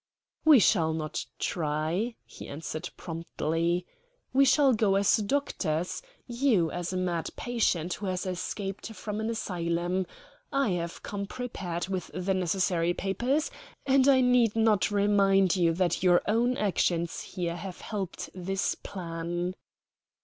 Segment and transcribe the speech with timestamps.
[0.43, 3.85] "We shall not try," he answered promptly.
[4.33, 9.29] "We shall go as doctors you as a mad patient, who has escaped from an
[9.29, 10.07] asylum.
[10.51, 13.51] I have come prepared with the necessary papers;
[13.85, 19.53] and I need not remind you that your own actions here have helped this plan."